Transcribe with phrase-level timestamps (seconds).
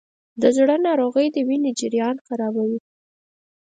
[0.41, 2.79] د زړه ناروغۍ د وینې جریان خرابوي.